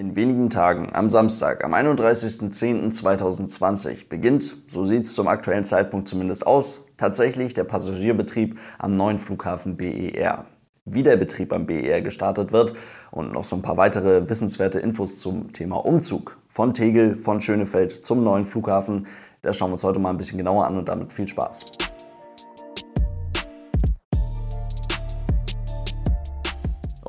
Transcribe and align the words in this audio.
In 0.00 0.16
wenigen 0.16 0.48
Tagen, 0.48 0.88
am 0.94 1.10
Samstag, 1.10 1.62
am 1.62 1.74
31.10.2020, 1.74 4.08
beginnt, 4.08 4.56
so 4.66 4.86
sieht 4.86 5.04
es 5.04 5.12
zum 5.12 5.28
aktuellen 5.28 5.64
Zeitpunkt 5.64 6.08
zumindest 6.08 6.46
aus, 6.46 6.86
tatsächlich 6.96 7.52
der 7.52 7.64
Passagierbetrieb 7.64 8.58
am 8.78 8.96
neuen 8.96 9.18
Flughafen 9.18 9.76
BER. 9.76 10.46
Wie 10.86 11.02
der 11.02 11.18
Betrieb 11.18 11.52
am 11.52 11.66
BER 11.66 12.00
gestartet 12.00 12.50
wird 12.50 12.72
und 13.10 13.34
noch 13.34 13.44
so 13.44 13.56
ein 13.56 13.60
paar 13.60 13.76
weitere 13.76 14.30
wissenswerte 14.30 14.80
Infos 14.80 15.18
zum 15.18 15.52
Thema 15.52 15.84
Umzug 15.84 16.38
von 16.48 16.72
Tegel, 16.72 17.16
von 17.16 17.42
Schönefeld 17.42 17.92
zum 17.92 18.24
neuen 18.24 18.44
Flughafen, 18.44 19.06
das 19.42 19.58
schauen 19.58 19.68
wir 19.68 19.74
uns 19.74 19.84
heute 19.84 19.98
mal 19.98 20.08
ein 20.08 20.16
bisschen 20.16 20.38
genauer 20.38 20.64
an 20.64 20.78
und 20.78 20.88
damit 20.88 21.12
viel 21.12 21.28
Spaß. 21.28 21.66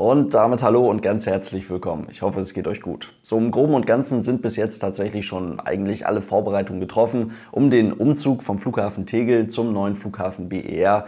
Und 0.01 0.33
damit 0.33 0.63
hallo 0.63 0.89
und 0.89 1.03
ganz 1.03 1.27
herzlich 1.27 1.69
willkommen. 1.69 2.07
Ich 2.09 2.23
hoffe, 2.23 2.39
es 2.39 2.55
geht 2.55 2.65
euch 2.65 2.81
gut. 2.81 3.13
So 3.21 3.37
im 3.37 3.51
Groben 3.51 3.75
und 3.75 3.85
Ganzen 3.85 4.23
sind 4.23 4.41
bis 4.41 4.55
jetzt 4.55 4.79
tatsächlich 4.79 5.27
schon 5.27 5.59
eigentlich 5.59 6.07
alle 6.07 6.23
Vorbereitungen 6.23 6.81
getroffen, 6.81 7.33
um 7.51 7.69
den 7.69 7.93
Umzug 7.93 8.41
vom 8.41 8.57
Flughafen 8.57 9.05
Tegel 9.05 9.45
zum 9.45 9.71
neuen 9.71 9.93
Flughafen 9.93 10.49
BER 10.49 11.05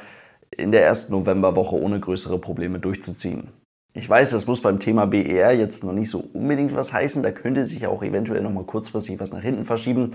in 0.56 0.72
der 0.72 0.86
ersten 0.86 1.12
Novemberwoche 1.12 1.76
ohne 1.76 2.00
größere 2.00 2.38
Probleme 2.38 2.78
durchzuziehen. 2.78 3.48
Ich 3.96 4.08
weiß, 4.08 4.30
das 4.30 4.46
muss 4.46 4.62
beim 4.62 4.80
Thema 4.80 5.08
BER 5.08 5.54
jetzt 5.54 5.84
noch 5.84 5.94
nicht 5.94 6.12
so 6.12 6.23
unbedingt 6.32 6.76
was 6.76 6.94
heißen. 6.94 7.23
Da 7.23 7.32
könnte 7.32 7.66
sich 7.66 7.88
auch 7.88 8.04
eventuell 8.04 8.44
noch 8.44 8.54
mal 8.54 8.64
kurzfristig 8.64 9.20
was 9.20 9.34
nach 9.34 9.42
hinten 9.42 9.66
verschieben. 9.66 10.12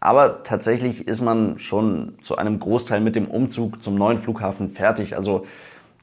Aber 0.00 0.42
tatsächlich 0.42 1.06
ist 1.06 1.20
man 1.20 1.58
schon 1.58 2.14
zu 2.22 2.36
einem 2.36 2.60
Großteil 2.60 3.02
mit 3.02 3.14
dem 3.14 3.26
Umzug 3.26 3.82
zum 3.82 3.94
neuen 3.96 4.16
Flughafen 4.16 4.70
fertig. 4.70 5.16
Also 5.16 5.44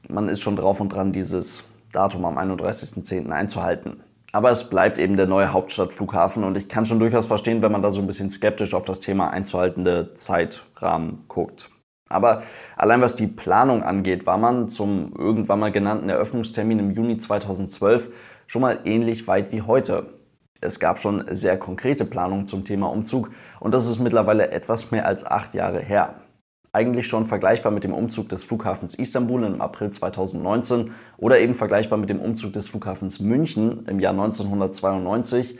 man 0.08 0.28
ist 0.28 0.42
schon 0.42 0.54
drauf 0.54 0.80
und 0.80 0.90
dran, 0.90 1.12
dieses 1.12 1.64
Datum 1.92 2.24
am 2.24 2.38
31.10. 2.38 3.30
einzuhalten. 3.30 4.02
Aber 4.32 4.50
es 4.50 4.70
bleibt 4.70 4.98
eben 4.98 5.16
der 5.16 5.26
neue 5.26 5.52
Hauptstadtflughafen 5.52 6.44
und 6.44 6.56
ich 6.56 6.68
kann 6.68 6.84
schon 6.84 7.00
durchaus 7.00 7.26
verstehen, 7.26 7.62
wenn 7.62 7.72
man 7.72 7.82
da 7.82 7.90
so 7.90 8.00
ein 8.00 8.06
bisschen 8.06 8.30
skeptisch 8.30 8.74
auf 8.74 8.84
das 8.84 9.00
Thema 9.00 9.30
einzuhaltende 9.30 10.14
Zeitrahmen 10.14 11.24
guckt. 11.26 11.68
Aber 12.08 12.42
allein 12.76 13.00
was 13.00 13.16
die 13.16 13.26
Planung 13.26 13.82
angeht, 13.82 14.26
war 14.26 14.38
man 14.38 14.68
zum 14.68 15.12
irgendwann 15.16 15.60
mal 15.60 15.72
genannten 15.72 16.08
Eröffnungstermin 16.08 16.78
im 16.78 16.90
Juni 16.90 17.18
2012 17.18 18.10
schon 18.46 18.62
mal 18.62 18.80
ähnlich 18.84 19.26
weit 19.26 19.52
wie 19.52 19.62
heute. 19.62 20.06
Es 20.60 20.78
gab 20.78 20.98
schon 20.98 21.24
sehr 21.30 21.58
konkrete 21.58 22.04
Planungen 22.04 22.46
zum 22.46 22.64
Thema 22.64 22.88
Umzug 22.90 23.30
und 23.60 23.72
das 23.72 23.88
ist 23.88 23.98
mittlerweile 23.98 24.50
etwas 24.50 24.90
mehr 24.90 25.06
als 25.06 25.24
acht 25.24 25.54
Jahre 25.54 25.80
her 25.80 26.16
eigentlich 26.72 27.06
schon 27.08 27.24
vergleichbar 27.24 27.72
mit 27.72 27.84
dem 27.84 27.94
Umzug 27.94 28.28
des 28.28 28.44
Flughafens 28.44 28.94
Istanbul 28.94 29.44
im 29.44 29.60
April 29.60 29.90
2019 29.90 30.92
oder 31.18 31.40
eben 31.40 31.54
vergleichbar 31.54 31.98
mit 31.98 32.08
dem 32.08 32.20
Umzug 32.20 32.52
des 32.52 32.68
Flughafens 32.68 33.20
München 33.20 33.86
im 33.86 33.98
Jahr 33.98 34.12
1992. 34.12 35.58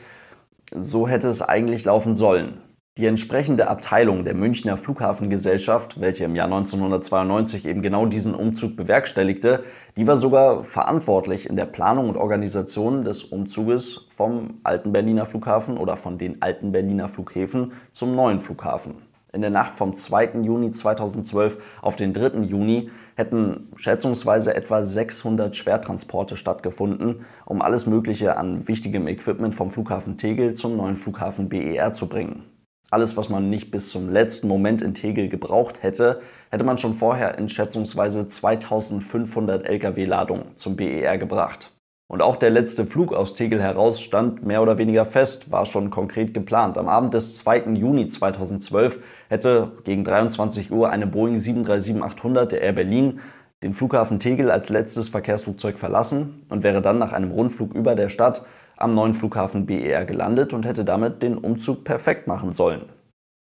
So 0.72 1.08
hätte 1.08 1.28
es 1.28 1.42
eigentlich 1.42 1.84
laufen 1.84 2.14
sollen. 2.14 2.58
Die 2.98 3.06
entsprechende 3.06 3.68
Abteilung 3.68 4.24
der 4.24 4.34
Münchner 4.34 4.76
Flughafengesellschaft, 4.76 6.00
welche 6.00 6.24
im 6.24 6.34
Jahr 6.34 6.46
1992 6.46 7.66
eben 7.66 7.82
genau 7.82 8.04
diesen 8.06 8.34
Umzug 8.34 8.76
bewerkstelligte, 8.76 9.64
die 9.96 10.06
war 10.06 10.16
sogar 10.16 10.64
verantwortlich 10.64 11.48
in 11.48 11.56
der 11.56 11.66
Planung 11.66 12.08
und 12.08 12.16
Organisation 12.16 13.04
des 13.04 13.22
Umzuges 13.22 14.06
vom 14.10 14.60
alten 14.64 14.92
Berliner 14.92 15.24
Flughafen 15.24 15.76
oder 15.78 15.96
von 15.96 16.18
den 16.18 16.42
alten 16.42 16.72
Berliner 16.72 17.08
Flughäfen 17.08 17.72
zum 17.92 18.14
neuen 18.14 18.38
Flughafen. 18.40 19.09
In 19.32 19.42
der 19.42 19.50
Nacht 19.50 19.76
vom 19.76 19.94
2. 19.94 20.40
Juni 20.42 20.70
2012 20.70 21.58
auf 21.82 21.94
den 21.94 22.12
3. 22.12 22.40
Juni 22.40 22.90
hätten 23.14 23.68
schätzungsweise 23.76 24.54
etwa 24.54 24.82
600 24.82 25.54
Schwertransporte 25.54 26.36
stattgefunden, 26.36 27.24
um 27.46 27.62
alles 27.62 27.86
Mögliche 27.86 28.36
an 28.36 28.66
wichtigem 28.66 29.06
Equipment 29.06 29.54
vom 29.54 29.70
Flughafen 29.70 30.16
Tegel 30.16 30.54
zum 30.54 30.76
neuen 30.76 30.96
Flughafen 30.96 31.48
BER 31.48 31.92
zu 31.92 32.08
bringen. 32.08 32.44
Alles, 32.90 33.16
was 33.16 33.28
man 33.28 33.50
nicht 33.50 33.70
bis 33.70 33.90
zum 33.90 34.10
letzten 34.10 34.48
Moment 34.48 34.82
in 34.82 34.94
Tegel 34.94 35.28
gebraucht 35.28 35.84
hätte, 35.84 36.20
hätte 36.50 36.64
man 36.64 36.76
schon 36.76 36.94
vorher 36.94 37.38
in 37.38 37.48
schätzungsweise 37.48 38.26
2500 38.26 39.64
Lkw-Ladungen 39.68 40.56
zum 40.56 40.74
BER 40.74 41.16
gebracht. 41.18 41.79
Und 42.10 42.22
auch 42.22 42.34
der 42.34 42.50
letzte 42.50 42.86
Flug 42.86 43.12
aus 43.12 43.34
Tegel 43.34 43.62
heraus 43.62 44.00
stand 44.00 44.44
mehr 44.44 44.62
oder 44.62 44.78
weniger 44.78 45.04
fest, 45.04 45.52
war 45.52 45.64
schon 45.64 45.90
konkret 45.90 46.34
geplant. 46.34 46.76
Am 46.76 46.88
Abend 46.88 47.14
des 47.14 47.36
2. 47.36 47.74
Juni 47.74 48.08
2012 48.08 48.98
hätte 49.28 49.70
gegen 49.84 50.02
23 50.02 50.72
Uhr 50.72 50.90
eine 50.90 51.06
Boeing 51.06 51.36
737-800 51.36 52.46
der 52.46 52.62
Air 52.62 52.72
Berlin 52.72 53.20
den 53.62 53.72
Flughafen 53.74 54.18
Tegel 54.18 54.50
als 54.50 54.70
letztes 54.70 55.08
Verkehrsflugzeug 55.08 55.78
verlassen 55.78 56.44
und 56.48 56.64
wäre 56.64 56.82
dann 56.82 56.98
nach 56.98 57.12
einem 57.12 57.30
Rundflug 57.30 57.74
über 57.74 57.94
der 57.94 58.08
Stadt 58.08 58.44
am 58.76 58.92
neuen 58.92 59.14
Flughafen 59.14 59.66
BER 59.66 60.04
gelandet 60.04 60.52
und 60.52 60.66
hätte 60.66 60.84
damit 60.84 61.22
den 61.22 61.38
Umzug 61.38 61.84
perfekt 61.84 62.26
machen 62.26 62.50
sollen. 62.50 62.86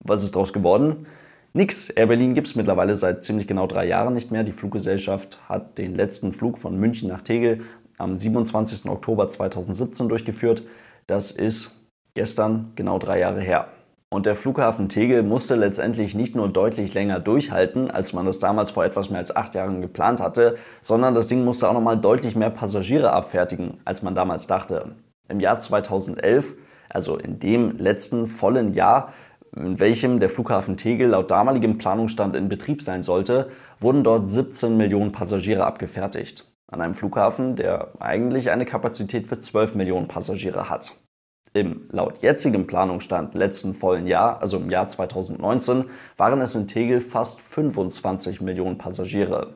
Was 0.02 0.22
ist 0.22 0.34
daraus 0.34 0.54
geworden? 0.54 1.06
Nix. 1.52 1.90
Air 1.90 2.06
Berlin 2.06 2.34
gibt 2.34 2.46
es 2.46 2.56
mittlerweile 2.56 2.96
seit 2.96 3.22
ziemlich 3.22 3.46
genau 3.46 3.66
drei 3.66 3.86
Jahren 3.86 4.14
nicht 4.14 4.30
mehr. 4.30 4.44
Die 4.44 4.52
Fluggesellschaft 4.52 5.40
hat 5.46 5.76
den 5.76 5.94
letzten 5.94 6.32
Flug 6.32 6.56
von 6.56 6.78
München 6.78 7.10
nach 7.10 7.20
Tegel 7.20 7.60
am 7.98 8.16
27. 8.16 8.90
Oktober 8.90 9.28
2017 9.28 10.08
durchgeführt. 10.08 10.62
Das 11.06 11.30
ist 11.30 11.76
gestern 12.14 12.72
genau 12.74 12.98
drei 12.98 13.20
Jahre 13.20 13.40
her. 13.40 13.68
Und 14.08 14.24
der 14.24 14.36
Flughafen 14.36 14.88
Tegel 14.88 15.22
musste 15.24 15.56
letztendlich 15.56 16.14
nicht 16.14 16.36
nur 16.36 16.48
deutlich 16.48 16.94
länger 16.94 17.18
durchhalten, 17.18 17.90
als 17.90 18.12
man 18.12 18.24
das 18.24 18.38
damals 18.38 18.70
vor 18.70 18.84
etwas 18.84 19.10
mehr 19.10 19.18
als 19.18 19.34
acht 19.34 19.54
Jahren 19.54 19.82
geplant 19.82 20.20
hatte, 20.20 20.56
sondern 20.80 21.14
das 21.14 21.26
Ding 21.26 21.44
musste 21.44 21.68
auch 21.68 21.72
nochmal 21.72 21.98
deutlich 21.98 22.36
mehr 22.36 22.50
Passagiere 22.50 23.12
abfertigen, 23.12 23.78
als 23.84 24.02
man 24.02 24.14
damals 24.14 24.46
dachte. 24.46 24.92
Im 25.28 25.40
Jahr 25.40 25.58
2011, 25.58 26.54
also 26.88 27.16
in 27.16 27.40
dem 27.40 27.78
letzten 27.78 28.28
vollen 28.28 28.74
Jahr, 28.74 29.12
in 29.56 29.80
welchem 29.80 30.20
der 30.20 30.30
Flughafen 30.30 30.76
Tegel 30.76 31.08
laut 31.08 31.30
damaligem 31.30 31.76
Planungsstand 31.76 32.36
in 32.36 32.48
Betrieb 32.48 32.82
sein 32.82 33.02
sollte, 33.02 33.50
wurden 33.80 34.04
dort 34.04 34.28
17 34.28 34.76
Millionen 34.76 35.10
Passagiere 35.10 35.66
abgefertigt 35.66 36.44
an 36.68 36.80
einem 36.80 36.94
Flughafen, 36.94 37.56
der 37.56 37.92
eigentlich 38.00 38.50
eine 38.50 38.66
Kapazität 38.66 39.26
für 39.26 39.40
12 39.40 39.74
Millionen 39.74 40.08
Passagiere 40.08 40.68
hat. 40.68 40.92
Im 41.52 41.88
laut 41.90 42.18
jetzigem 42.18 42.66
Planungsstand 42.66 43.34
letzten 43.34 43.74
vollen 43.74 44.06
Jahr, 44.06 44.40
also 44.40 44.58
im 44.58 44.70
Jahr 44.70 44.88
2019, 44.88 45.86
waren 46.16 46.40
es 46.40 46.54
in 46.54 46.68
Tegel 46.68 47.00
fast 47.00 47.40
25 47.40 48.40
Millionen 48.40 48.78
Passagiere. 48.78 49.54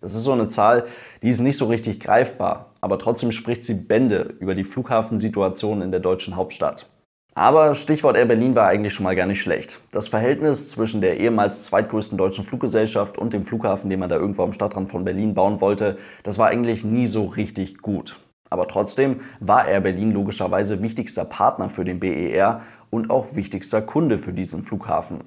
Das 0.00 0.14
ist 0.14 0.22
so 0.22 0.32
eine 0.32 0.48
Zahl, 0.48 0.86
die 1.22 1.28
ist 1.28 1.40
nicht 1.40 1.56
so 1.56 1.66
richtig 1.66 2.00
greifbar, 2.00 2.74
aber 2.80 2.98
trotzdem 2.98 3.32
spricht 3.32 3.64
sie 3.64 3.74
Bände 3.74 4.34
über 4.38 4.54
die 4.54 4.64
Flughafensituation 4.64 5.82
in 5.82 5.90
der 5.90 6.00
deutschen 6.00 6.36
Hauptstadt. 6.36 6.88
Aber 7.34 7.74
Stichwort 7.74 8.16
Air 8.16 8.26
Berlin 8.26 8.54
war 8.54 8.66
eigentlich 8.66 8.92
schon 8.92 9.04
mal 9.04 9.14
gar 9.14 9.26
nicht 9.26 9.40
schlecht. 9.40 9.80
Das 9.92 10.08
Verhältnis 10.08 10.68
zwischen 10.70 11.00
der 11.00 11.20
ehemals 11.20 11.64
zweitgrößten 11.66 12.18
deutschen 12.18 12.44
Fluggesellschaft 12.44 13.18
und 13.18 13.32
dem 13.32 13.46
Flughafen, 13.46 13.88
den 13.88 14.00
man 14.00 14.08
da 14.08 14.16
irgendwo 14.16 14.42
am 14.42 14.52
Stadtrand 14.52 14.90
von 14.90 15.04
Berlin 15.04 15.34
bauen 15.34 15.60
wollte, 15.60 15.96
das 16.24 16.38
war 16.38 16.48
eigentlich 16.48 16.84
nie 16.84 17.06
so 17.06 17.26
richtig 17.26 17.78
gut. 17.78 18.18
Aber 18.50 18.66
trotzdem 18.66 19.20
war 19.38 19.68
Air 19.68 19.80
Berlin 19.80 20.12
logischerweise 20.12 20.82
wichtigster 20.82 21.24
Partner 21.24 21.70
für 21.70 21.84
den 21.84 22.00
BER 22.00 22.62
und 22.90 23.10
auch 23.10 23.36
wichtigster 23.36 23.80
Kunde 23.80 24.18
für 24.18 24.32
diesen 24.32 24.64
Flughafen. 24.64 25.20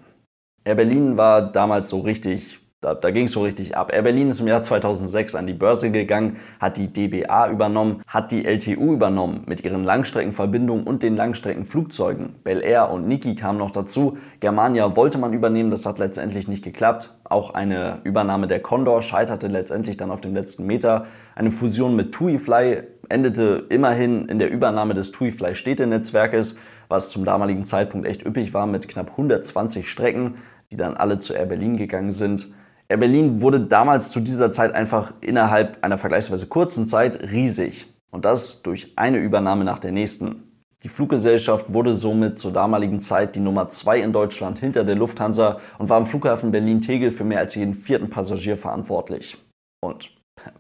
Air 0.66 0.76
Berlin 0.76 1.18
war 1.18 1.42
damals 1.42 1.88
so 1.88 2.02
richtig 2.02 2.60
da, 2.84 2.94
da 2.94 3.12
ging 3.12 3.26
es 3.26 3.32
so 3.32 3.44
richtig 3.44 3.78
ab. 3.78 3.94
Air 3.94 4.02
Berlin 4.02 4.30
ist 4.30 4.40
im 4.40 4.48
Jahr 4.48 4.62
2006 4.62 5.36
an 5.36 5.48
die 5.48 5.54
Börse 5.54 5.90
gegangen, 5.90 6.38
hat 6.60 6.78
die 6.78 6.92
DBA 6.92 7.50
übernommen, 7.50 8.02
hat 8.08 8.32
die 8.32 8.46
LTU 8.46 8.94
übernommen 8.94 9.44
mit 9.46 9.64
ihren 9.64 9.84
Langstreckenverbindungen 9.84 10.86
und 10.86 11.02
den 11.02 11.16
Langstreckenflugzeugen. 11.16 12.36
Bel 12.44 12.64
Air 12.64 12.92
und 12.92 13.08
Niki 13.08 13.36
kamen 13.36 13.58
noch 13.58 13.72
dazu. 13.72 14.18
Germania 14.42 14.96
wollte 14.96 15.18
man 15.18 15.34
übernehmen, 15.34 15.72
das 15.72 15.86
hat 15.86 15.98
letztendlich 15.98 16.48
nicht 16.48 16.64
geklappt. 16.64 17.16
Auch 17.24 17.54
eine 17.54 18.00
Übernahme 18.04 18.48
der 18.48 18.62
Condor 18.62 19.02
scheiterte 19.02 19.48
letztendlich 19.48 19.98
dann 19.98 20.12
auf 20.12 20.22
dem 20.22 20.34
letzten 20.34 20.66
Meter. 20.66 21.06
Eine 21.36 21.52
Fusion 21.52 21.96
mit 21.96 22.12
TuiFly 22.14 22.84
endete 23.10 23.66
immerhin 23.70 24.28
in 24.28 24.40
der 24.40 24.52
Übernahme 24.52 24.94
des 24.94 25.12
TuiFly 25.12 25.56
Städtenetzwerkes, 25.56 26.58
was 26.90 27.10
zum 27.10 27.24
damaligen 27.24 27.64
Zeitpunkt 27.64 28.06
echt 28.08 28.26
üppig 28.26 28.54
war 28.54 28.68
mit 28.68 28.88
knapp 28.88 29.12
120 29.12 29.90
Strecken, 29.90 30.36
die 30.72 30.78
dann 30.78 30.98
alle 30.98 31.20
zu 31.20 31.34
Air 31.34 31.46
Berlin 31.46 31.78
gegangen 31.78 32.12
sind. 32.12 32.54
Air 32.94 33.00
Berlin 33.00 33.42
wurde 33.42 33.60
damals 33.60 34.12
zu 34.12 34.20
dieser 34.20 34.52
Zeit 34.52 34.76
einfach 34.76 35.16
innerhalb 35.20 35.84
einer 35.84 35.98
vergleichsweise 35.98 36.46
kurzen 36.46 36.86
Zeit 36.86 37.20
riesig. 37.32 37.88
Und 38.12 38.24
das 38.24 38.62
durch 38.62 38.94
eine 38.98 39.18
Übernahme 39.18 39.64
nach 39.64 39.80
der 39.80 39.92
nächsten. 39.92 40.62
Die 40.84 40.90
Fluggesellschaft 40.90 41.74
wurde 41.74 41.96
somit 41.96 42.38
zur 42.38 42.54
damaligen 42.54 43.00
Zeit 43.00 43.36
die 43.36 43.40
Nummer 43.40 43.68
zwei 43.68 44.00
in 44.00 44.14
Deutschland 44.14 44.60
hinter 44.60 44.84
der 44.84 44.94
Lufthansa 44.94 45.60
und 45.80 45.90
war 45.90 45.98
am 45.98 46.06
Flughafen 46.06 46.52
Berlin-Tegel 46.52 47.10
für 47.10 47.24
mehr 47.24 47.40
als 47.40 47.56
jeden 47.56 47.74
vierten 47.74 48.12
Passagier 48.12 48.58
verantwortlich. 48.58 49.44
Und 49.84 50.12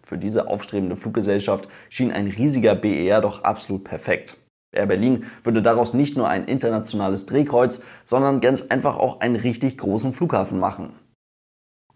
für 0.01 0.17
diese 0.17 0.47
aufstrebende 0.47 0.95
Fluggesellschaft 0.95 1.69
schien 1.89 2.11
ein 2.11 2.25
riesiger 2.25 2.73
BER 2.73 3.21
doch 3.21 3.43
absolut 3.43 3.83
perfekt. 3.83 4.39
Air 4.75 4.87
Berlin 4.87 5.25
würde 5.43 5.61
daraus 5.61 5.93
nicht 5.93 6.17
nur 6.17 6.27
ein 6.27 6.45
internationales 6.45 7.27
Drehkreuz, 7.27 7.85
sondern 8.03 8.41
ganz 8.41 8.63
einfach 8.69 8.97
auch 8.97 9.19
einen 9.19 9.35
richtig 9.35 9.77
großen 9.77 10.13
Flughafen 10.13 10.59
machen. 10.59 10.93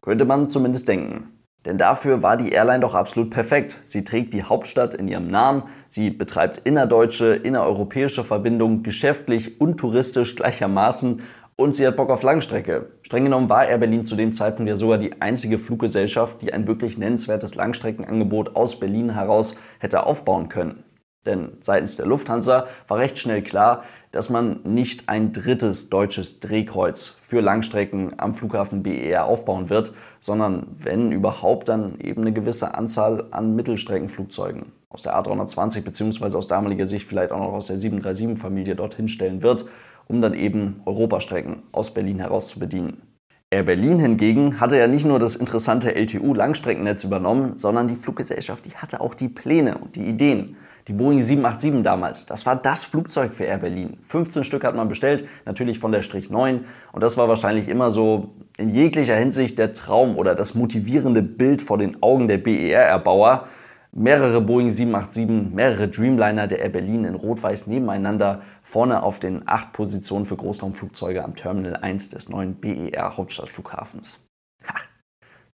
Könnte 0.07 0.23
man 0.23 0.47
zumindest 0.47 0.87
denken. 0.87 1.33
Denn 1.65 1.77
dafür 1.77 2.23
war 2.23 2.37
die 2.37 2.53
Airline 2.53 2.79
doch 2.79 2.95
absolut 2.95 3.29
perfekt. 3.29 3.77
Sie 3.81 4.05
trägt 4.05 4.33
die 4.33 4.43
Hauptstadt 4.43 4.93
in 4.93 5.09
ihrem 5.09 5.29
Namen, 5.29 5.63
sie 5.89 6.11
betreibt 6.11 6.59
innerdeutsche, 6.59 7.35
innereuropäische 7.35 8.23
Verbindungen, 8.23 8.83
geschäftlich 8.83 9.59
und 9.59 9.75
touristisch 9.75 10.37
gleichermaßen 10.37 11.23
und 11.57 11.75
sie 11.75 11.85
hat 11.85 11.97
Bock 11.97 12.09
auf 12.09 12.23
Langstrecke. 12.23 12.93
Streng 13.01 13.25
genommen 13.25 13.49
war 13.49 13.67
Air 13.67 13.79
Berlin 13.79 14.05
zu 14.05 14.15
dem 14.15 14.31
Zeitpunkt 14.31 14.69
ja 14.69 14.77
sogar 14.77 14.97
die 14.97 15.21
einzige 15.21 15.59
Fluggesellschaft, 15.59 16.41
die 16.41 16.53
ein 16.53 16.67
wirklich 16.67 16.97
nennenswertes 16.97 17.55
Langstreckenangebot 17.55 18.55
aus 18.55 18.79
Berlin 18.79 19.09
heraus 19.09 19.59
hätte 19.79 20.05
aufbauen 20.05 20.47
können. 20.47 20.85
Denn 21.25 21.57
seitens 21.59 21.97
der 21.97 22.05
Lufthansa 22.05 22.67
war 22.87 22.97
recht 22.97 23.19
schnell 23.19 23.41
klar, 23.41 23.83
dass 24.11 24.29
man 24.29 24.61
nicht 24.63 25.09
ein 25.09 25.33
drittes 25.33 25.89
deutsches 25.89 26.39
Drehkreuz 26.39 27.17
für 27.21 27.41
Langstrecken 27.41 28.19
am 28.19 28.33
Flughafen 28.33 28.83
BER 28.83 29.25
aufbauen 29.25 29.69
wird, 29.69 29.93
sondern 30.19 30.67
wenn 30.77 31.11
überhaupt 31.11 31.69
dann 31.69 31.99
eben 31.99 32.21
eine 32.21 32.33
gewisse 32.33 32.75
Anzahl 32.75 33.25
an 33.31 33.55
Mittelstreckenflugzeugen 33.55 34.71
aus 34.89 35.03
der 35.03 35.15
A320 35.15 35.83
bzw. 35.83 36.37
aus 36.37 36.47
damaliger 36.47 36.85
Sicht 36.85 37.05
vielleicht 37.05 37.31
auch 37.31 37.39
noch 37.39 37.53
aus 37.53 37.67
der 37.67 37.77
737-Familie 37.77 38.75
dorthin 38.75 39.07
stellen 39.07 39.41
wird, 39.43 39.65
um 40.07 40.21
dann 40.21 40.33
eben 40.33 40.81
Europastrecken 40.85 41.63
aus 41.71 41.93
Berlin 41.93 42.19
heraus 42.19 42.49
zu 42.49 42.59
bedienen. 42.59 43.01
Air 43.49 43.63
Berlin 43.63 43.99
hingegen 43.99 44.59
hatte 44.59 44.77
ja 44.77 44.87
nicht 44.87 45.05
nur 45.05 45.19
das 45.19 45.37
interessante 45.37 45.95
LTU-Langstreckennetz 45.95 47.05
übernommen, 47.05 47.55
sondern 47.55 47.87
die 47.87 47.95
Fluggesellschaft, 47.95 48.65
die 48.65 48.75
hatte 48.75 48.99
auch 48.99 49.13
die 49.13 49.29
Pläne 49.29 49.77
und 49.77 49.95
die 49.95 50.03
Ideen. 50.03 50.57
Die 50.87 50.93
Boeing 50.93 51.21
787 51.21 51.83
damals, 51.83 52.25
das 52.25 52.45
war 52.45 52.55
das 52.55 52.85
Flugzeug 52.85 53.33
für 53.33 53.43
Air 53.43 53.57
Berlin. 53.57 53.97
15 54.03 54.45
Stück 54.45 54.63
hat 54.63 54.73
man 54.73 54.87
bestellt, 54.87 55.27
natürlich 55.45 55.79
von 55.79 55.91
der 55.91 56.01
Strich 56.01 56.29
9. 56.29 56.63
Und 56.93 57.03
das 57.03 57.17
war 57.17 57.27
wahrscheinlich 57.27 57.67
immer 57.67 57.91
so 57.91 58.35
in 58.57 58.69
jeglicher 58.69 59.15
Hinsicht 59.15 59.59
der 59.59 59.73
Traum 59.73 60.17
oder 60.17 60.33
das 60.33 60.55
motivierende 60.55 61.21
Bild 61.21 61.61
vor 61.61 61.77
den 61.77 62.01
Augen 62.01 62.29
der 62.29 62.37
BER-Erbauer. 62.37 63.47
Mehrere 63.91 64.39
Boeing 64.39 64.71
787, 64.71 65.53
mehrere 65.53 65.89
Dreamliner 65.89 66.47
der 66.47 66.59
Air 66.59 66.69
Berlin 66.69 67.03
in 67.03 67.15
Rot-Weiß 67.15 67.67
nebeneinander, 67.67 68.41
vorne 68.63 69.03
auf 69.03 69.19
den 69.19 69.43
acht 69.45 69.73
Positionen 69.73 70.25
für 70.25 70.37
Großraumflugzeuge 70.37 71.23
am 71.23 71.35
Terminal 71.35 71.75
1 71.77 72.11
des 72.11 72.29
neuen 72.29 72.55
BER 72.55 73.17
Hauptstadtflughafens. 73.17 74.19
Ha, 74.67 74.75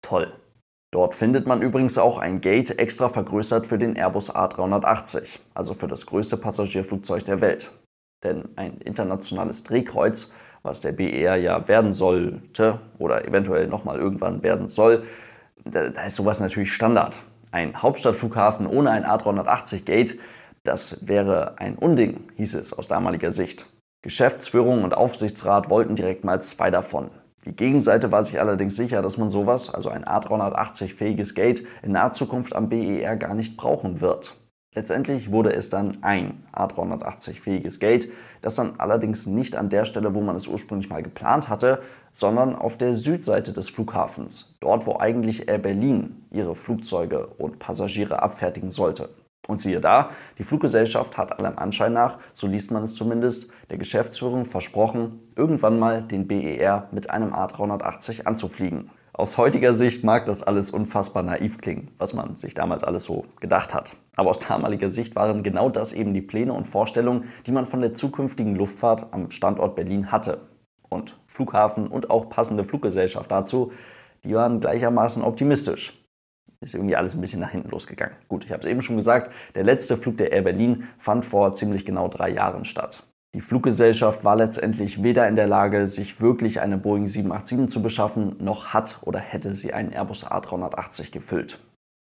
toll. 0.02 0.34
Dort 0.92 1.16
findet 1.16 1.48
man 1.48 1.62
übrigens 1.62 1.98
auch 1.98 2.18
ein 2.18 2.42
Gate 2.42 2.78
extra 2.78 3.08
vergrößert 3.08 3.66
für 3.66 3.78
den 3.78 3.96
Airbus 3.96 4.36
A380, 4.36 5.40
also 5.54 5.74
für 5.74 5.88
das 5.88 6.06
größte 6.06 6.36
Passagierflugzeug 6.36 7.24
der 7.24 7.40
Welt. 7.40 7.72
Denn 8.24 8.50
ein 8.58 8.78
internationales 8.80 9.64
Drehkreuz, 9.64 10.36
was 10.64 10.82
der 10.82 10.92
BER 10.92 11.38
ja 11.38 11.68
werden 11.70 11.94
sollte 11.94 12.80
oder 13.00 13.26
eventuell 13.26 13.68
nochmal 13.68 14.00
irgendwann 14.00 14.44
werden 14.44 14.68
soll, 14.68 15.04
da, 15.64 15.90
da 15.90 16.04
ist 16.04 16.16
sowas 16.16 16.42
natürlich 16.42 16.74
Standard. 16.74 17.20
Ein 17.52 17.82
Hauptstadtflughafen 17.82 18.68
ohne 18.68 18.92
ein 18.92 19.06
A380 19.06 19.86
Gate, 19.86 20.20
das 20.64 21.08
wäre 21.08 21.58
ein 21.58 21.78
Unding, 21.78 22.32
hieß 22.36 22.56
es 22.56 22.74
aus 22.74 22.88
damaliger 22.88 23.32
Sicht. 23.32 23.66
Geschäftsführung 24.04 24.84
und 24.84 24.94
Aufsichtsrat 24.94 25.70
wollten 25.70 25.96
direkt 25.96 26.24
mal 26.24 26.42
zwei 26.42 26.70
davon. 26.70 27.12
Die 27.46 27.56
Gegenseite 27.56 28.12
war 28.12 28.22
sich 28.22 28.40
allerdings 28.40 28.76
sicher, 28.76 29.02
dass 29.02 29.18
man 29.18 29.32
sowas, 29.32 29.74
also 29.74 29.90
ein 29.90 30.06
A380-fähiges 30.06 31.34
Gate, 31.34 31.66
in 31.82 31.94
naher 31.94 32.12
Zukunft 32.12 32.56
am 32.56 32.70
BER 32.70 33.16
gar 33.16 33.34
nicht 33.34 33.58
brauchen 33.58 34.00
wird. 34.00 34.36
Letztendlich 34.74 35.32
wurde 35.32 35.52
es 35.52 35.70
dann 35.70 36.02
ein 36.02 36.46
A380-fähiges 36.54 37.80
Gate, 37.80 38.10
das 38.42 38.56
dann 38.56 38.76
allerdings 38.78 39.26
nicht 39.26 39.58
an 39.58 39.68
der 39.68 39.84
Stelle, 39.84 40.16
wo 40.16 40.22
man 40.22 40.36
es 40.36 40.48
ursprünglich 40.48 40.90
mal 40.90 41.04
geplant 41.04 41.50
hatte, 41.50 41.82
sondern 42.12 42.56
auf 42.56 42.78
der 42.78 42.94
Südseite 42.94 43.52
des 43.52 43.70
Flughafens, 43.70 44.56
dort 44.62 44.86
wo 44.86 44.98
eigentlich 44.98 45.50
Air 45.50 45.58
Berlin 45.58 46.26
ihre 46.32 46.56
Flugzeuge 46.56 47.28
und 47.38 47.60
Passagiere 47.60 48.22
abfertigen 48.22 48.70
sollte. 48.70 49.10
Und 49.48 49.60
siehe 49.60 49.82
da, 49.82 50.12
die 50.38 50.44
Fluggesellschaft 50.44 51.18
hat 51.18 51.40
allem 51.40 51.58
Anschein 51.58 51.94
nach, 51.94 52.20
so 52.34 52.46
liest 52.46 52.72
man 52.72 52.84
es 52.84 52.94
zumindest, 52.94 53.52
der 53.70 53.78
Geschäftsführung 53.78 54.46
versprochen, 54.46 55.20
irgendwann 55.36 55.80
mal 55.80 56.04
den 56.04 56.28
BER 56.28 56.88
mit 56.92 57.10
einem 57.10 57.34
A380 57.34 58.26
anzufliegen. 58.26 58.92
Aus 59.14 59.38
heutiger 59.38 59.74
Sicht 59.74 60.04
mag 60.04 60.26
das 60.26 60.42
alles 60.44 60.72
unfassbar 60.72 61.24
naiv 61.24 61.58
klingen, 61.58 61.92
was 61.98 62.14
man 62.14 62.38
sich 62.38 62.54
damals 62.54 62.84
alles 62.84 63.04
so 63.04 63.26
gedacht 63.40 63.74
hat. 63.74 63.96
Aber 64.16 64.30
aus 64.30 64.40
damaliger 64.40 64.90
Sicht 64.90 65.16
waren 65.16 65.44
genau 65.44 65.70
das 65.70 65.92
eben 65.92 66.14
die 66.14 66.22
Pläne 66.22 66.54
und 66.54 66.66
Vorstellungen, 66.66 67.26
die 67.46 67.52
man 67.52 67.66
von 67.66 67.82
der 67.82 67.94
zukünftigen 67.94 68.56
Luftfahrt 68.56 69.12
am 69.12 69.30
Standort 69.32 69.76
Berlin 69.76 70.12
hatte. 70.12 70.48
Und 70.88 71.20
Flughafen 71.26 71.88
und 71.88 72.10
auch 72.10 72.30
passende 72.30 72.64
Fluggesellschaft 72.64 73.30
dazu, 73.32 73.72
die 74.24 74.34
waren 74.34 74.60
gleichermaßen 74.60 75.24
optimistisch 75.24 76.01
ist 76.62 76.76
irgendwie 76.76 76.96
alles 76.96 77.16
ein 77.16 77.22
bisschen 77.22 77.40
nach 77.42 77.50
hinten 77.50 77.70
losgegangen. 77.70 78.16
Gut, 78.28 78.46
ich 78.46 78.52
habe 78.52 78.62
es 78.62 78.68
eben 78.68 78.82
schon 78.82 78.96
gesagt, 78.96 79.34
der 79.56 79.64
letzte 79.64 79.98
Flug 79.98 80.18
der 80.18 80.32
Air 80.32 80.44
Berlin 80.44 80.88
fand 80.98 81.26
vor 81.26 81.54
ziemlich 81.54 81.86
genau 81.86 82.08
drei 82.08 82.30
Jahren 82.30 82.64
statt. 82.66 83.04
Die 83.34 83.42
Fluggesellschaft 83.42 84.24
war 84.24 84.36
letztendlich 84.36 85.04
weder 85.04 85.28
in 85.28 85.36
der 85.36 85.48
Lage, 85.48 85.88
sich 85.88 86.22
wirklich 86.22 86.60
eine 86.60 86.78
Boeing 86.78 87.08
787 87.08 87.70
zu 87.70 87.82
beschaffen, 87.82 88.36
noch 88.40 88.74
hat 88.74 89.00
oder 89.04 89.20
hätte 89.20 89.56
sie 89.56 89.74
einen 89.74 89.92
Airbus 89.92 90.28
A380 90.28 91.12
gefüllt. 91.12 91.60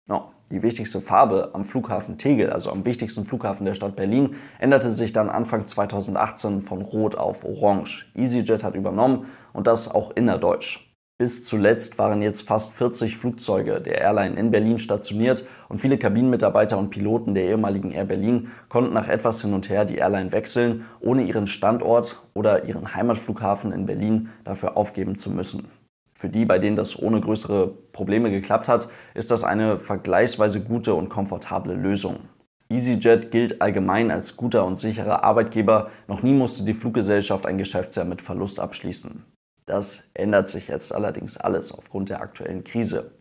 No. 0.08 0.32
Die 0.50 0.62
wichtigste 0.62 1.02
Farbe 1.02 1.50
am 1.52 1.66
Flughafen 1.66 2.18
Tegel, 2.18 2.52
also 2.52 2.72
am 2.72 2.86
wichtigsten 2.86 3.26
Flughafen 3.26 3.66
der 3.66 3.74
Stadt 3.74 3.98
Berlin, 3.98 4.36
änderte 4.60 4.90
sich 4.90 5.12
dann 5.12 5.30
Anfang 5.30 5.66
2018 5.66 6.62
von 6.62 6.84
Rot 6.84 7.16
auf 7.16 7.44
Orange. 7.44 8.06
EasyJet 8.16 8.64
hat 8.64 8.76
übernommen 8.76 9.26
und 9.52 9.68
das 9.68 9.94
auch 9.94 10.12
innerdeutsch. 10.12 10.87
Bis 11.20 11.44
zuletzt 11.44 11.98
waren 11.98 12.22
jetzt 12.22 12.42
fast 12.42 12.74
40 12.74 13.18
Flugzeuge 13.18 13.82
der 13.82 14.02
Airline 14.02 14.40
in 14.40 14.52
Berlin 14.52 14.78
stationiert 14.78 15.48
und 15.68 15.80
viele 15.80 15.98
Kabinenmitarbeiter 15.98 16.78
und 16.78 16.92
Piloten 16.92 17.34
der 17.34 17.46
ehemaligen 17.46 17.92
Air 17.92 18.06
Berlin 18.06 18.52
konnten 18.70 18.94
nach 18.94 19.08
etwas 19.08 19.42
hin 19.42 19.56
und 19.56 19.68
her 19.68 19.84
die 19.86 19.98
Airline 19.98 20.32
wechseln, 20.32 20.86
ohne 21.00 21.24
ihren 21.24 21.48
Standort 21.48 22.22
oder 22.36 22.66
ihren 22.66 22.94
Heimatflughafen 22.94 23.72
in 23.72 23.88
Berlin 23.88 24.30
dafür 24.44 24.78
aufgeben 24.78 25.18
zu 25.18 25.32
müssen. 25.32 25.72
Für 26.14 26.30
die, 26.30 26.46
bei 26.46 26.60
denen 26.60 26.76
das 26.76 27.02
ohne 27.02 27.20
größere 27.20 27.68
Probleme 27.94 28.30
geklappt 28.30 28.68
hat, 28.68 28.88
ist 29.16 29.32
das 29.32 29.44
eine 29.44 29.80
vergleichsweise 29.80 30.62
gute 30.64 30.94
und 30.94 31.10
komfortable 31.10 31.74
Lösung. 31.74 32.30
EasyJet 32.70 33.32
gilt 33.32 33.60
allgemein 33.62 34.12
als 34.12 34.38
guter 34.38 34.66
und 34.66 34.78
sicherer 34.78 35.24
Arbeitgeber. 35.24 35.90
Noch 36.08 36.22
nie 36.22 36.34
musste 36.34 36.64
die 36.64 36.74
Fluggesellschaft 36.76 37.48
ein 37.48 37.58
Geschäftsjahr 37.58 38.06
mit 38.06 38.22
Verlust 38.22 38.60
abschließen. 38.60 39.24
Das 39.68 40.12
ändert 40.14 40.48
sich 40.48 40.70
jetzt 40.70 40.96
allerdings 40.96 41.38
alles 41.38 41.72
aufgrund 41.72 42.10
der 42.10 42.22
aktuellen 42.22 42.64
Krise. 42.64 43.12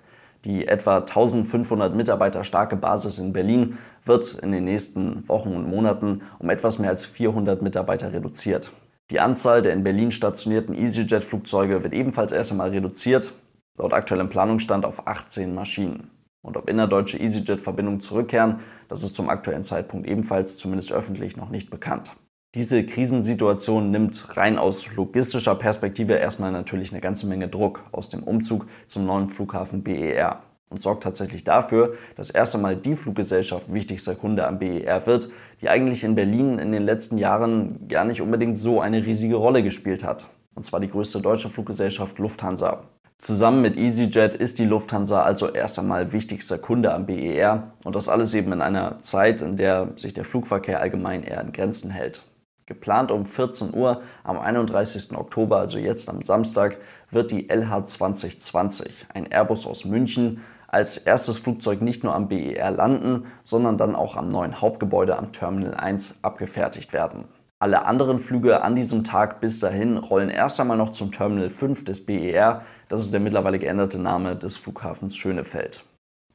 Die 0.44 0.68
etwa 0.68 0.98
1500 0.98 1.94
Mitarbeiter 1.94 2.44
starke 2.44 2.76
Basis 2.76 3.18
in 3.18 3.32
Berlin 3.32 3.78
wird 4.04 4.34
in 4.34 4.52
den 4.52 4.64
nächsten 4.64 5.28
Wochen 5.28 5.54
und 5.54 5.68
Monaten 5.68 6.22
um 6.38 6.48
etwas 6.48 6.78
mehr 6.78 6.90
als 6.90 7.04
400 7.04 7.62
Mitarbeiter 7.62 8.12
reduziert. 8.12 8.70
Die 9.10 9.18
Anzahl 9.18 9.60
der 9.60 9.72
in 9.72 9.82
Berlin 9.82 10.12
stationierten 10.12 10.74
EasyJet-Flugzeuge 10.74 11.82
wird 11.82 11.92
ebenfalls 11.92 12.30
erst 12.30 12.52
einmal 12.52 12.70
reduziert, 12.70 13.32
laut 13.76 13.92
aktuellem 13.92 14.28
Planungsstand 14.28 14.84
auf 14.84 15.08
18 15.08 15.52
Maschinen. 15.52 16.10
Und 16.42 16.56
ob 16.56 16.68
innerdeutsche 16.68 17.18
EasyJet-Verbindungen 17.18 18.00
zurückkehren, 18.00 18.60
das 18.88 19.02
ist 19.02 19.16
zum 19.16 19.28
aktuellen 19.28 19.64
Zeitpunkt 19.64 20.06
ebenfalls 20.06 20.58
zumindest 20.58 20.92
öffentlich 20.92 21.36
noch 21.36 21.50
nicht 21.50 21.70
bekannt. 21.70 22.12
Diese 22.56 22.86
Krisensituation 22.86 23.90
nimmt 23.90 24.34
rein 24.34 24.56
aus 24.56 24.90
logistischer 24.96 25.56
Perspektive 25.56 26.14
erstmal 26.14 26.52
natürlich 26.52 26.90
eine 26.90 27.02
ganze 27.02 27.26
Menge 27.26 27.48
Druck 27.48 27.84
aus 27.92 28.08
dem 28.08 28.22
Umzug 28.22 28.66
zum 28.86 29.04
neuen 29.04 29.28
Flughafen 29.28 29.82
BER 29.82 30.40
und 30.70 30.80
sorgt 30.80 31.02
tatsächlich 31.02 31.44
dafür, 31.44 31.96
dass 32.16 32.30
erst 32.30 32.54
einmal 32.54 32.74
die 32.74 32.94
Fluggesellschaft 32.94 33.74
wichtigster 33.74 34.14
Kunde 34.14 34.46
am 34.46 34.58
BER 34.58 35.06
wird, 35.06 35.28
die 35.60 35.68
eigentlich 35.68 36.02
in 36.02 36.14
Berlin 36.14 36.58
in 36.58 36.72
den 36.72 36.82
letzten 36.82 37.18
Jahren 37.18 37.88
gar 37.88 38.06
nicht 38.06 38.22
unbedingt 38.22 38.58
so 38.58 38.80
eine 38.80 39.04
riesige 39.04 39.36
Rolle 39.36 39.62
gespielt 39.62 40.02
hat. 40.02 40.28
Und 40.54 40.64
zwar 40.64 40.80
die 40.80 40.88
größte 40.88 41.20
deutsche 41.20 41.50
Fluggesellschaft 41.50 42.18
Lufthansa. 42.18 42.84
Zusammen 43.18 43.60
mit 43.60 43.76
EasyJet 43.76 44.34
ist 44.34 44.58
die 44.58 44.64
Lufthansa 44.64 45.22
also 45.22 45.50
erst 45.50 45.78
einmal 45.78 46.14
wichtigster 46.14 46.56
Kunde 46.56 46.94
am 46.94 47.04
BER 47.04 47.74
und 47.84 47.94
das 47.94 48.08
alles 48.08 48.32
eben 48.32 48.50
in 48.52 48.62
einer 48.62 48.98
Zeit, 49.00 49.42
in 49.42 49.58
der 49.58 49.90
sich 49.96 50.14
der 50.14 50.24
Flugverkehr 50.24 50.80
allgemein 50.80 51.22
eher 51.22 51.42
in 51.42 51.52
Grenzen 51.52 51.90
hält. 51.90 52.22
Geplant 52.66 53.12
um 53.12 53.26
14 53.26 53.74
Uhr 53.74 54.02
am 54.24 54.38
31. 54.40 55.16
Oktober, 55.16 55.58
also 55.58 55.78
jetzt 55.78 56.08
am 56.08 56.22
Samstag, 56.22 56.78
wird 57.10 57.30
die 57.30 57.48
LH 57.48 57.84
2020, 57.84 59.06
ein 59.14 59.30
Airbus 59.30 59.68
aus 59.68 59.84
München, 59.84 60.42
als 60.66 60.98
erstes 60.98 61.38
Flugzeug 61.38 61.80
nicht 61.80 62.02
nur 62.02 62.12
am 62.12 62.26
BER 62.28 62.72
landen, 62.72 63.26
sondern 63.44 63.78
dann 63.78 63.94
auch 63.94 64.16
am 64.16 64.28
neuen 64.28 64.60
Hauptgebäude 64.60 65.16
am 65.16 65.32
Terminal 65.32 65.74
1 65.74 66.18
abgefertigt 66.22 66.92
werden. 66.92 67.26
Alle 67.60 67.86
anderen 67.86 68.18
Flüge 68.18 68.60
an 68.62 68.74
diesem 68.74 69.04
Tag 69.04 69.40
bis 69.40 69.60
dahin 69.60 69.96
rollen 69.96 70.28
erst 70.28 70.58
einmal 70.58 70.76
noch 70.76 70.90
zum 70.90 71.12
Terminal 71.12 71.50
5 71.50 71.84
des 71.84 72.04
BER, 72.04 72.62
das 72.88 73.00
ist 73.00 73.12
der 73.12 73.20
mittlerweile 73.20 73.60
geänderte 73.60 73.98
Name 73.98 74.34
des 74.34 74.56
Flughafens 74.56 75.16
Schönefeld. 75.16 75.84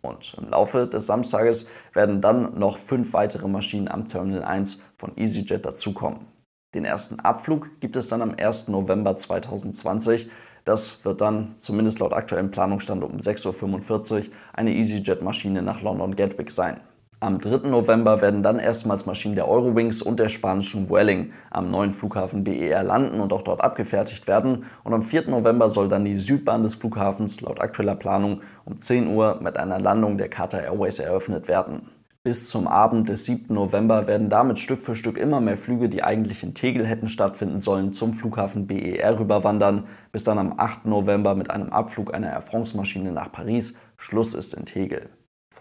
Und 0.01 0.35
im 0.37 0.49
Laufe 0.49 0.87
des 0.87 1.05
Samstages 1.05 1.69
werden 1.93 2.21
dann 2.21 2.57
noch 2.57 2.77
fünf 2.77 3.13
weitere 3.13 3.47
Maschinen 3.47 3.87
am 3.87 4.07
Terminal 4.07 4.43
1 4.43 4.85
von 4.97 5.15
EasyJet 5.17 5.65
dazukommen. 5.65 6.27
Den 6.73 6.85
ersten 6.85 7.19
Abflug 7.19 7.79
gibt 7.81 7.95
es 7.97 8.07
dann 8.07 8.21
am 8.21 8.33
1. 8.35 8.69
November 8.69 9.17
2020, 9.17 10.29
Das 10.63 11.03
wird 11.05 11.21
dann, 11.21 11.55
zumindest 11.59 11.99
laut 11.99 12.13
aktuellem 12.13 12.51
Planungsstand 12.51 13.03
um 13.03 13.17
6.45 13.17 14.13
Uhr, 14.13 14.25
eine 14.53 14.75
EasyJet-Maschine 14.75 15.63
nach 15.63 15.81
London 15.81 16.15
Gatwick 16.15 16.51
sein. 16.51 16.79
Am 17.23 17.39
3. 17.39 17.69
November 17.69 18.19
werden 18.19 18.41
dann 18.41 18.57
erstmals 18.57 19.05
Maschinen 19.05 19.35
der 19.35 19.47
Eurowings 19.47 20.01
und 20.01 20.19
der 20.19 20.27
spanischen 20.27 20.89
Vueling 20.89 21.33
am 21.51 21.69
neuen 21.69 21.91
Flughafen 21.91 22.43
BER 22.43 22.81
landen 22.81 23.19
und 23.19 23.31
auch 23.31 23.43
dort 23.43 23.63
abgefertigt 23.63 24.25
werden. 24.25 24.65
Und 24.83 24.95
am 24.95 25.03
4. 25.03 25.29
November 25.29 25.69
soll 25.69 25.87
dann 25.87 26.03
die 26.03 26.15
Südbahn 26.15 26.63
des 26.63 26.73
Flughafens 26.73 27.39
laut 27.41 27.61
aktueller 27.61 27.93
Planung 27.93 28.41
um 28.65 28.79
10 28.79 29.05
Uhr 29.05 29.39
mit 29.39 29.55
einer 29.57 29.79
Landung 29.79 30.17
der 30.17 30.29
Qatar 30.29 30.63
Airways 30.63 30.97
eröffnet 30.97 31.47
werden. 31.47 31.91
Bis 32.23 32.49
zum 32.49 32.67
Abend 32.67 33.07
des 33.07 33.25
7. 33.25 33.53
November 33.53 34.07
werden 34.07 34.29
damit 34.29 34.57
Stück 34.57 34.81
für 34.81 34.95
Stück 34.95 35.19
immer 35.19 35.41
mehr 35.41 35.57
Flüge, 35.57 35.89
die 35.89 36.01
eigentlich 36.01 36.41
in 36.41 36.55
Tegel 36.55 36.87
hätten 36.87 37.07
stattfinden 37.07 37.59
sollen, 37.59 37.93
zum 37.93 38.15
Flughafen 38.15 38.65
BER 38.65 39.19
rüberwandern, 39.19 39.85
bis 40.11 40.23
dann 40.23 40.39
am 40.39 40.55
8. 40.57 40.87
November 40.87 41.35
mit 41.35 41.51
einem 41.51 41.69
Abflug 41.69 42.15
einer 42.15 42.31
Air 42.31 42.41
France-Maschine 42.41 43.11
nach 43.11 43.31
Paris 43.31 43.77
Schluss 43.95 44.33
ist 44.33 44.55
in 44.55 44.65
Tegel. 44.65 45.11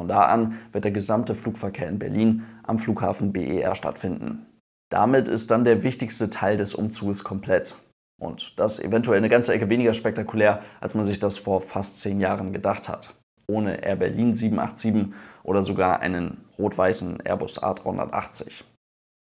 Von 0.00 0.08
da 0.08 0.22
an 0.22 0.58
wird 0.72 0.84
der 0.84 0.92
gesamte 0.92 1.34
Flugverkehr 1.34 1.86
in 1.86 1.98
Berlin 1.98 2.46
am 2.62 2.78
Flughafen 2.78 3.34
BER 3.34 3.74
stattfinden. 3.74 4.46
Damit 4.90 5.28
ist 5.28 5.50
dann 5.50 5.62
der 5.62 5.82
wichtigste 5.82 6.30
Teil 6.30 6.56
des 6.56 6.74
Umzuges 6.74 7.22
komplett. 7.22 7.76
Und 8.18 8.58
das 8.58 8.80
eventuell 8.80 9.18
eine 9.18 9.28
ganze 9.28 9.52
Ecke 9.52 9.68
weniger 9.68 9.92
spektakulär, 9.92 10.62
als 10.80 10.94
man 10.94 11.04
sich 11.04 11.18
das 11.18 11.36
vor 11.36 11.60
fast 11.60 12.00
zehn 12.00 12.18
Jahren 12.18 12.54
gedacht 12.54 12.88
hat. 12.88 13.14
Ohne 13.46 13.84
Air 13.84 13.96
Berlin 13.96 14.32
787 14.32 15.12
oder 15.42 15.62
sogar 15.62 16.00
einen 16.00 16.46
rot-weißen 16.58 17.20
Airbus 17.20 17.62
A380. 17.62 18.64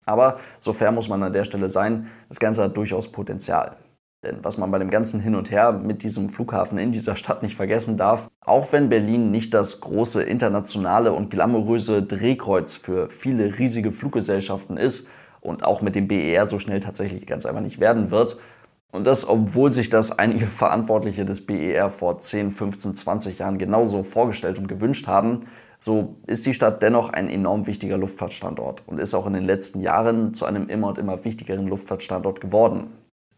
Aber 0.05 0.37
so 0.59 0.73
fair 0.73 0.91
muss 0.91 1.09
man 1.09 1.23
an 1.23 1.33
der 1.33 1.43
Stelle 1.43 1.69
sein, 1.69 2.11
das 2.29 2.39
Ganze 2.39 2.61
hat 2.61 2.77
durchaus 2.77 3.11
Potenzial. 3.11 3.77
Denn 4.23 4.43
was 4.43 4.57
man 4.57 4.71
bei 4.71 4.79
dem 4.79 4.89
ganzen 4.89 5.21
Hin 5.21 5.35
und 5.35 5.51
Her 5.51 5.71
mit 5.71 6.03
diesem 6.03 6.29
Flughafen 6.29 6.77
in 6.77 6.91
dieser 6.91 7.15
Stadt 7.15 7.43
nicht 7.43 7.55
vergessen 7.55 7.97
darf, 7.97 8.29
auch 8.41 8.71
wenn 8.71 8.89
Berlin 8.89 9.31
nicht 9.31 9.53
das 9.53 9.79
große 9.79 10.23
internationale 10.23 11.13
und 11.13 11.29
glamouröse 11.29 12.01
Drehkreuz 12.01 12.73
für 12.73 13.09
viele 13.09 13.59
riesige 13.59 13.91
Fluggesellschaften 13.91 14.77
ist 14.77 15.09
und 15.39 15.63
auch 15.63 15.81
mit 15.81 15.95
dem 15.95 16.07
BER 16.07 16.45
so 16.45 16.59
schnell 16.59 16.79
tatsächlich 16.79 17.27
ganz 17.27 17.45
einfach 17.45 17.61
nicht 17.61 17.79
werden 17.79 18.09
wird, 18.11 18.39
und 18.91 19.05
das, 19.05 19.27
obwohl 19.27 19.71
sich 19.71 19.89
das 19.89 20.17
einige 20.17 20.45
Verantwortliche 20.47 21.25
des 21.25 21.45
BER 21.45 21.89
vor 21.89 22.19
10, 22.19 22.51
15, 22.51 22.95
20 22.95 23.39
Jahren 23.39 23.57
genauso 23.57 24.03
vorgestellt 24.03 24.57
und 24.57 24.67
gewünscht 24.67 25.07
haben, 25.07 25.41
so 25.79 26.15
ist 26.25 26.45
die 26.45 26.53
Stadt 26.53 26.81
dennoch 26.81 27.09
ein 27.09 27.29
enorm 27.29 27.67
wichtiger 27.67 27.97
Luftfahrtstandort 27.97 28.83
und 28.87 28.99
ist 28.99 29.13
auch 29.13 29.27
in 29.27 29.33
den 29.33 29.45
letzten 29.45 29.81
Jahren 29.81 30.33
zu 30.33 30.45
einem 30.45 30.69
immer 30.69 30.87
und 30.87 30.97
immer 30.97 31.23
wichtigeren 31.23 31.67
Luftfahrtstandort 31.67 32.41
geworden. 32.41 32.87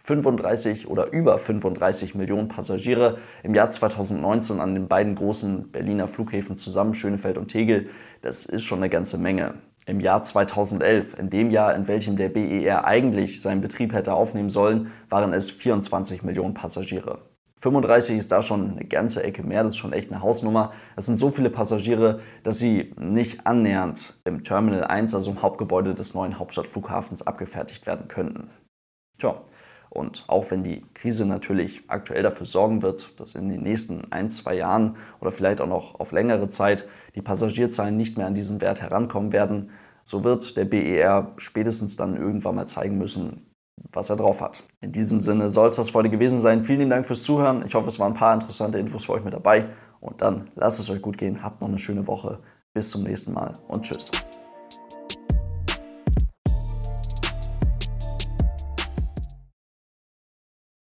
35 0.09 0.89
oder 0.89 1.11
über 1.11 1.37
35 1.37 2.15
Millionen 2.15 2.47
Passagiere 2.47 3.19
im 3.43 3.53
Jahr 3.53 3.69
2019 3.69 4.59
an 4.59 4.73
den 4.73 4.87
beiden 4.87 5.13
großen 5.13 5.71
Berliner 5.71 6.07
Flughäfen 6.07 6.57
zusammen, 6.57 6.95
Schönefeld 6.95 7.37
und 7.37 7.49
Tegel, 7.49 7.89
das 8.23 8.43
ist 8.43 8.63
schon 8.63 8.79
eine 8.79 8.89
ganze 8.89 9.19
Menge. 9.19 9.53
Im 9.85 9.99
Jahr 9.99 10.23
2011, 10.23 11.19
in 11.19 11.29
dem 11.29 11.51
Jahr, 11.51 11.75
in 11.75 11.87
welchem 11.87 12.17
der 12.17 12.29
BER 12.29 12.85
eigentlich 12.85 13.39
seinen 13.39 13.61
Betrieb 13.61 13.93
hätte 13.93 14.15
aufnehmen 14.15 14.49
sollen, 14.49 14.91
waren 15.09 15.31
es 15.31 15.51
24 15.51 16.23
Millionen 16.23 16.55
Passagiere. 16.55 17.19
35 17.57 18.17
ist 18.17 18.31
da 18.31 18.41
schon 18.41 18.71
eine 18.71 18.85
ganze 18.85 19.21
Ecke 19.21 19.43
mehr, 19.43 19.63
das 19.63 19.73
ist 19.73 19.77
schon 19.77 19.93
echt 19.93 20.11
eine 20.11 20.23
Hausnummer. 20.23 20.71
Es 20.95 21.05
sind 21.05 21.19
so 21.19 21.29
viele 21.29 21.51
Passagiere, 21.51 22.21
dass 22.41 22.57
sie 22.57 22.95
nicht 22.97 23.45
annähernd 23.45 24.15
im 24.25 24.43
Terminal 24.43 24.85
1, 24.85 25.13
also 25.13 25.29
im 25.29 25.43
Hauptgebäude 25.43 25.93
des 25.93 26.15
neuen 26.15 26.39
Hauptstadtflughafens, 26.39 27.27
abgefertigt 27.27 27.85
werden 27.85 28.07
könnten. 28.07 28.49
Tja, 29.19 29.43
und 29.89 30.24
auch 30.27 30.51
wenn 30.51 30.63
die 30.63 30.86
Krise 30.93 31.25
natürlich 31.25 31.84
aktuell 31.88 32.24
dafür 32.24 32.46
sorgen 32.46 32.81
wird, 32.81 33.19
dass 33.19 33.36
in 33.36 33.50
den 33.50 33.63
nächsten 33.63 34.12
ein, 34.12 34.29
zwei 34.29 34.55
Jahren 34.55 34.98
oder 35.19 35.31
vielleicht 35.31 35.62
auch 35.62 35.67
noch 35.67 36.00
auf 36.00 36.12
längere 36.12 36.50
Zeit 36.50 36.88
die 37.15 37.22
Passagierzahlen 37.22 37.98
nicht 37.98 38.17
mehr 38.17 38.27
an 38.27 38.36
diesen 38.36 38.62
Wert 38.62 38.81
herankommen 38.81 39.31
werden, 39.31 39.72
so 40.03 40.24
wird 40.24 40.58
der 40.58 40.65
BER 40.65 41.34
spätestens 41.38 41.96
dann 41.96 42.15
irgendwann 42.17 42.55
mal 42.55 42.67
zeigen 42.67 42.98
müssen, 42.98 43.46
was 43.91 44.10
er 44.10 44.15
drauf 44.15 44.41
hat. 44.41 44.63
In 44.81 44.91
diesem 44.91 45.22
Sinne 45.22 45.50
soll 45.50 45.69
es 45.69 45.75
das 45.75 45.93
heute 45.93 46.10
gewesen 46.10 46.39
sein. 46.39 46.62
Vielen 46.62 46.89
Dank 46.89 47.05
fürs 47.05 47.24
Zuhören. 47.24 47.63
Ich 47.65 47.75
hoffe, 47.75 47.88
es 47.88 48.00
waren 48.00 48.13
ein 48.13 48.17
paar 48.17 48.34
interessante 48.34 48.79
Infos 48.79 49.05
für 49.05 49.13
euch 49.13 49.24
mit 49.24 49.34
dabei. 49.34 49.65
Und 50.00 50.22
dann 50.22 50.50
lasst 50.55 50.79
es 50.79 50.89
euch 50.89 51.01
gut 51.01 51.17
gehen. 51.17 51.43
Habt 51.43 51.62
noch 51.62 51.67
eine 51.67 51.79
schöne 51.79 52.08
Woche. 52.08 52.39
Bis 52.74 52.89
zum 52.89 53.03
nächsten 53.03 53.34
Mal 53.34 53.53
und 53.67 53.84
tschüss. 53.84 54.12